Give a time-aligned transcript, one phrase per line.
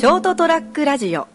[0.00, 1.28] ショートトラックラジオ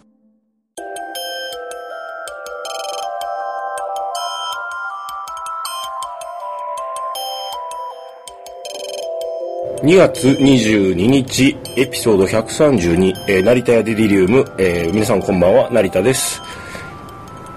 [9.84, 16.42] 2月22日、エピソード132、えー成田屋デリリウム、えー皆さんこんばんは、成田です。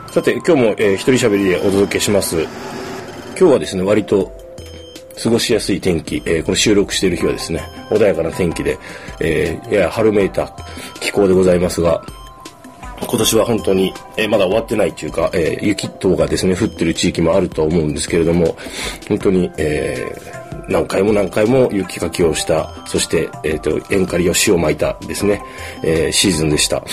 [0.08, 2.42] さて、今日も、えー一人喋りでお届けします。
[2.42, 4.30] 今日はですね、割と、
[5.22, 7.60] 過ごしやすい天気、えーこの収録している日はですね、
[7.90, 8.78] 穏やかな天気で、
[9.20, 10.54] えーやや春めいた
[11.00, 12.02] 気候でございますが、
[13.00, 18.56] 今年は本当に、えーまだ終わってないというか、えー雪等がですね、降ってる地域もあると思うんですけれども、
[19.08, 25.42] 本当に、えー何回も何回も雪かきをした、そして、えっ、と、塩刈りを塩を巻いたですね、
[25.82, 26.84] えーシーズンでした。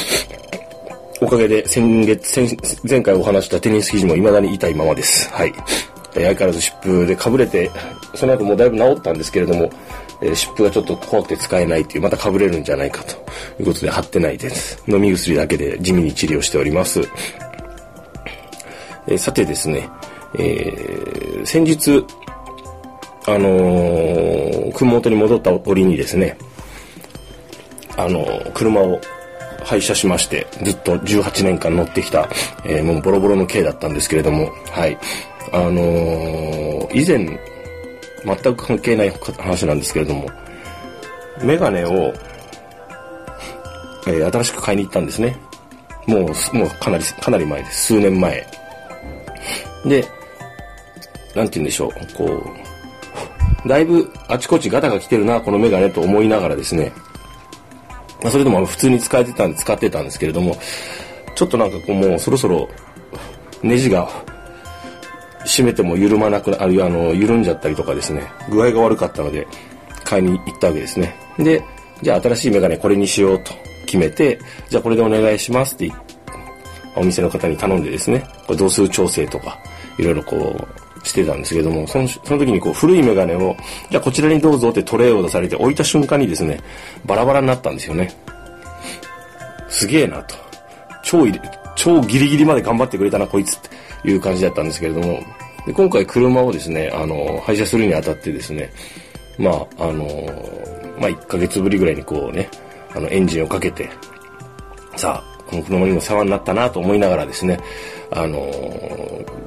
[1.22, 2.58] おかげで先月、
[2.88, 5.30] 前回お話したテニス生地も未だに痛いままです。
[5.32, 5.54] はい。
[6.16, 7.70] え相変わらず湿布でかぶれて、
[8.14, 9.70] その後もうだいぶ治ったんですけれども、
[10.22, 13.14] え湿布がちょっと怖くて使えないっていう、またかぶれるんじゃないかと
[13.60, 14.82] いうことで貼ってないです。
[14.88, 17.02] 飲み薬だけで地味に治療しております。
[19.08, 19.90] えさてですね、
[20.38, 22.04] えー先日、
[23.28, 26.38] あのー熊本に戻った折にですね、
[27.98, 29.00] あのー車を
[29.64, 32.30] 廃車しまして、ずっと18年間乗ってきた、
[32.66, 34.98] えーもうボロボロの軽だったんですけれども、はい。
[35.56, 37.40] あのー以前、
[38.26, 40.30] 全く関係ない話なんですけれども、
[41.42, 42.14] メガネを、
[44.06, 45.38] えー新しく買いに行ったんですね。
[46.08, 47.86] もう、もうかなり、かなり前です。
[47.88, 48.46] 数年前。
[49.86, 50.06] で、
[51.36, 56.92] なんて言うんでしょう、こう、だいぶあちこちガタが来てるな、このメガネと思いながらですね、
[58.22, 60.58] ま、それでも普通に使えてたんで使ってたんですけれども、
[61.34, 62.68] ちょっとなんかこうもうそろそろ
[63.64, 64.10] ネジが
[65.46, 69.48] 締めても緩まなくな、あるいはあの、緩んじゃったりとかですね、具合が悪かったので、
[70.04, 71.16] 買いに行ったわけですね。
[71.38, 71.64] で、
[72.02, 73.54] じゃあ新しいメガネこれにしようと
[73.86, 75.92] 決めて、じゃあこれでお願いしますって
[76.96, 79.60] お店の方に頼んでですね、これ度数調整とか、
[79.98, 83.56] いろいろこう、してたんですけども、その、その時にこう、古いメガネを、
[83.92, 86.60] じゃあこちらにどうぞってトレイを出されて置いた瞬間にですね、
[87.06, 88.12] バラバラになったんですよね。
[89.70, 90.36] すげえなと。
[91.04, 91.26] 超、
[91.76, 93.70] 超ギリギリまで頑張ってくれたな、こいつって
[94.12, 95.24] いう感じだったんですけれども、
[95.66, 98.72] で今回車をですね、あの、廃車するにあたってですね、
[99.38, 100.06] まあ、あの、
[101.00, 102.50] まあ、1ヶ月ぶりぐらいにこうね、
[102.94, 103.90] あの、エンジンをかけて、
[104.96, 107.60] さあ、この車にも世話になったなと思いながらですね、
[108.12, 108.40] あの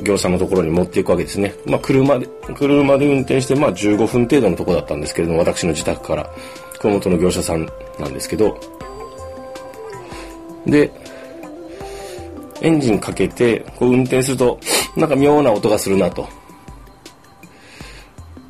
[0.03, 1.55] 業者のところに持っていくわけですね。
[1.67, 6.31] まあ、車で、車で運転して、まあ、15分程度のとこだったんですけれども、私の自宅から、
[6.79, 8.59] 熊本の業者さんなんですけど、
[10.67, 10.91] で、
[12.61, 14.59] エンジンかけて、こう運転すると、
[14.97, 16.29] なんか妙な音がするなと。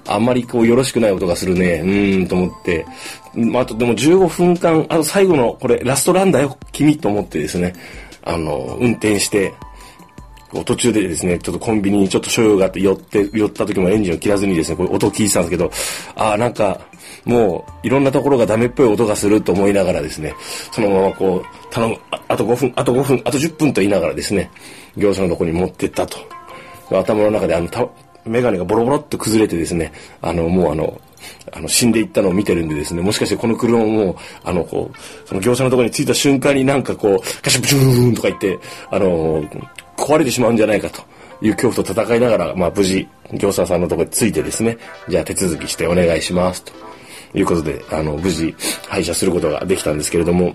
[0.07, 1.83] あんまりこうよろしくない音がするね。
[1.85, 2.87] うーんと思って。
[3.35, 7.75] まあ、あとでも15分間、あと最後のこれラストランだよ、君と思ってですね。
[8.25, 9.53] あの、運転して、
[10.65, 15.71] 途中でですね、ちょっとコンビニにちょっと所用があって寄って、寄った時もエンジンを切らずにですね、これ音を聞いてたんですけど、
[16.17, 16.81] ああ、なんか、
[17.25, 20.35] もう、いろんなところがダメっぽい音がすると思いながらですね、
[20.73, 21.99] そのままこう、頼む、
[22.29, 24.51] あと5分、あと5分、あと10分と言いながらですね、
[24.97, 26.19] 業者のとこに持ってったと。
[26.91, 27.87] 頭の中であの、た
[28.25, 31.01] メガネがボロボロっと崩れてですね、あの、もうあの、
[31.53, 38.59] あの、死んでいったのを見てるんでですね、もしかしてこの車ももう、あの、こう、その業者のとこに着いた瞬間になんかこう、カシャブチューンとか言って、
[38.91, 39.43] あの、
[39.97, 41.03] 壊れてしまうんじゃないかと
[41.43, 44.79] いう恐怖と戦いながら、まあ無事、業者さんのとこに着いてですね、
[45.09, 46.73] じゃあ手続きしてお願いします、と
[47.35, 48.55] いうことで、あの、無事、
[48.89, 50.55] 廃車することができたんですけれども、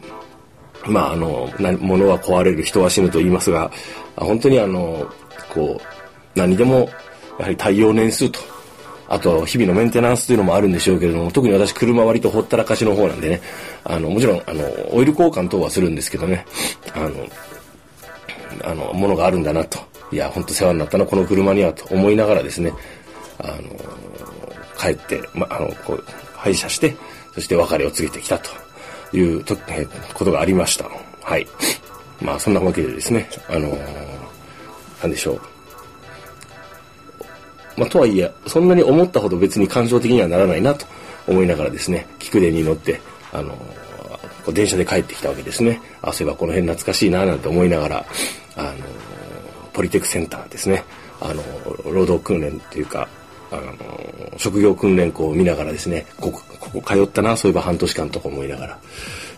[0.87, 1.49] まあ、あの、
[1.79, 3.71] 物は壊れる、人は死ぬと言いますが、
[4.15, 5.07] 本当にあの、
[5.53, 6.89] こう、何でも、
[7.39, 8.39] やはり耐用年数と、
[9.07, 13.41] あと、日々のメンテナンスというのもあるんでしょうけれども、特に私、車割とほったらかしの方なんでね、
[13.83, 16.45] あの、もちろん、あの、オイル交換等はするんですけどね、
[16.93, 17.11] あの、
[18.63, 19.79] あの、ものがあるんだなと。
[20.11, 22.73] いや、本当世話になったな、この車には、と思いながらですね、
[23.39, 23.53] あの、
[24.79, 26.03] 帰って、ま、あの、こう、
[26.35, 26.95] 廃車して、
[27.33, 28.62] そして別れを告げてきたと
[29.13, 30.89] いうと、えーことがありました。
[31.21, 31.47] はい。
[32.21, 33.69] まあ、そんなわけでですね、あの
[35.01, 35.41] なんでしょう。
[37.77, 40.85] まあ、とはいえ、そんなに思ったほど別に感情的にはならないなと
[41.27, 43.01] 思いながらですね、菊伝に乗って、
[43.31, 43.55] あの
[44.45, 45.81] こう電車で帰ってきたわけですね。
[46.01, 48.05] あ、そういえばこの辺懐かしいななんて思いながら、
[48.55, 48.71] あの
[49.73, 50.83] ポリテクセンターですね、
[51.19, 51.43] あの
[51.91, 53.07] 労働訓練というか、
[53.53, 58.79] あの職業訓練校を見ながらですね、ここ、ここ通ったな、そういえば半年間とか思いながら、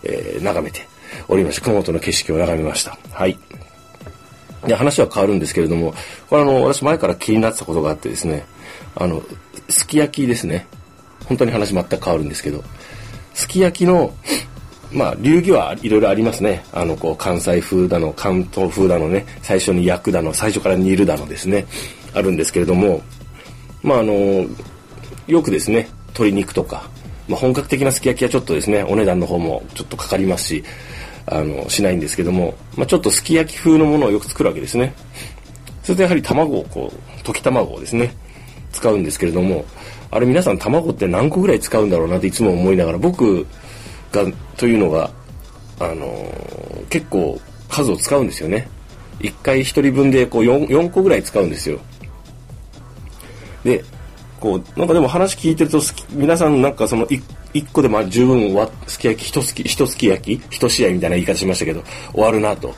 [0.02, 0.86] えー眺めて
[1.28, 1.62] おりました。
[1.62, 2.98] 熊本の景色を眺めました。
[3.10, 3.38] はい。
[4.66, 5.94] で、話は変わるんですけれども、
[6.28, 8.44] これあの、私前から気になってたことがあってですね、
[8.94, 9.22] あの、
[9.68, 10.66] すき焼きですね。
[11.26, 12.62] 本当に話全く変わるんですけど、
[13.34, 14.14] すき焼きの、
[14.92, 16.64] まあ、流儀はいろいろありますね。
[16.72, 21.66] あの、こう、関西風だの、関東風だのね、最初に焼くだの、最初から煮るだのですね、
[22.14, 23.02] あるんですけれども、
[23.82, 24.46] まあ、あの、
[25.26, 26.88] よくですね、鶏肉とか、
[27.28, 30.64] まあ、本格的なすき焼きはちょっとですね、お値段の方もちょっとかかりますし、
[31.26, 34.94] あの、しないんですけども、まあ、ちょっとすき焼き風のものをよく作るわけですね。
[35.82, 38.14] それとやはり卵をこう、溶き卵をですね、
[38.72, 39.64] 使うんですけれども、
[40.10, 43.46] あれ皆さん卵って何個ぐらい使うんだろうなっていつも思いながら、僕
[44.12, 44.24] が、
[44.56, 45.10] というのが、
[45.80, 46.06] あの、
[46.88, 48.68] 結構数を使うんですよね。
[49.20, 51.80] 1回1人分でこう 4, 4個ぐらい使うんですよ。
[53.66, 53.84] で、
[54.40, 55.80] こう、なんかでも話聞いてると、
[56.10, 57.22] 皆さんなんかその 1,
[57.72, 61.82] 個でまあ十分わ、すき焼き、1すき、1すき焼き、1試合みたいな言い方しましたけど、
[62.12, 62.74] 終わるなと。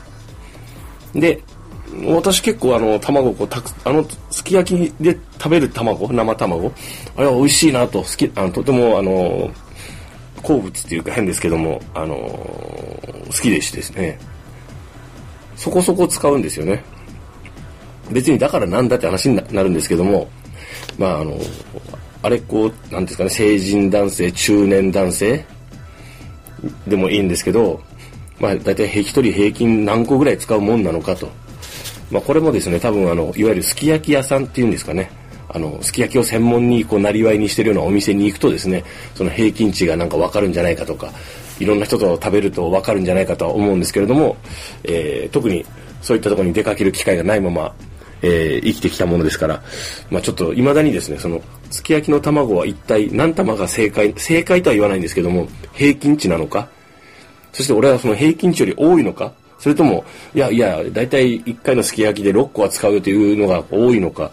[1.13, 1.41] で、
[2.05, 6.71] 私結構あの卵こうたくあのすき焼きで食べる卵生卵
[7.15, 9.49] あれは美味しいなと好きあのとてもあの
[10.43, 14.19] 好物っていうか変ですけどもあの好きでしてですね
[15.55, 16.83] そこそこ使うんですよね
[18.11, 20.29] 別にだからなんだって話になるんですけども
[20.99, 21.35] まああの
[22.21, 25.43] あれこうなんですかね成人男性中年男性
[26.85, 27.81] でもいいんですけど
[28.39, 31.27] まあ大体一人平均何個ぐらい使うもんなのかと。
[32.11, 35.11] まあ、これもですね、多分あの、いわゆるすき焼き屋さんっていうんですかね、
[35.47, 41.11] あの、すき焼きを専門にこう、なりわいにしてるようなお店に行くとですね、その平均値がなんかわかるんじゃないかとか、
[41.59, 44.37] いろんな人と食べるとわかるんじゃないかとは思うんですけれども、
[44.83, 45.63] えー、特に
[46.01, 47.75] そういったところに出かける機会がないまま、
[48.21, 49.63] えー、生きてきたものですから、
[50.09, 56.69] まあ、ちょっと未だにですね、その、すき焼きの卵は一体何玉が正解、正解とは言わないんですけども、平均値なのか、
[57.53, 64.31] そして俺はその平均値より多いのか、それとも、いやいや、だいたい1回のすき焼きで6個は使うというのが多いのか、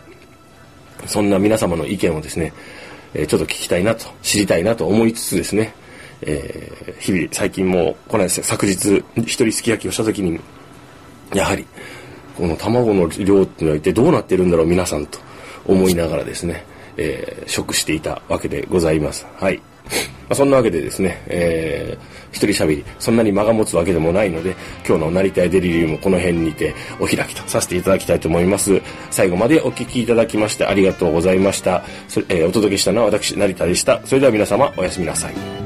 [1.06, 2.52] そんな皆様の意見をですね、
[3.12, 5.74] えー、ちょっと聞きたいなと、知りたいなと思いつつですね、
[6.22, 10.40] えー、日々、最近も、この間昨日、一人すき焼きをした時に、
[11.34, 11.66] やはり、
[12.36, 15.18] この卵の量っていうのは一体どうなってるんだろう、皆さんと
[15.66, 16.64] 思いながらですね、
[16.96, 19.26] えー、食していたわけでございます。
[19.36, 19.60] はい。
[20.28, 24.56] まあ、そんなわけでですね、えー、一人喋り、そんなに間が持つわけでもないので、
[24.86, 28.82] 今日の成田屋デリリウムこの辺にてお開きとさせていただきたいと思います。
[29.10, 31.84] 最後までお聞きいただきましてありがとうございました。
[32.08, 34.00] それえー、お届けしたのは私、成田でした。
[34.04, 35.65] それでは皆様、おやすみなさい。